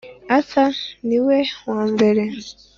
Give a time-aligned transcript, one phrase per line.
[0.35, 0.73] arthur
[1.07, 1.37] niwe
[1.69, 2.23] wambere.